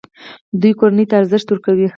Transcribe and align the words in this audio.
دوی 0.61 0.71
کورنۍ 0.79 1.05
ته 1.09 1.15
ارزښت 1.21 1.47
ورکوي. 1.49 1.87